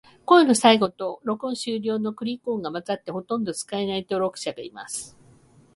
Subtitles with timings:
[0.25, 5.15] 声の最後と、録音終了のクリック音が混ざって、ほとんど使えない登録者がいます。